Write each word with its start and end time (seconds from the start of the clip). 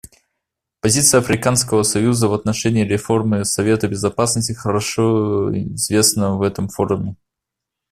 Позиция 0.79 1.19
Африканского 1.21 1.83
союза 1.83 2.27
в 2.27 2.33
отношении 2.33 2.83
реформы 2.83 3.45
Совета 3.45 3.87
Безопасности 3.87 4.51
хорошо 4.51 5.51
известна 5.55 6.37
в 6.39 6.41
этом 6.41 6.69
форуме. 6.69 7.17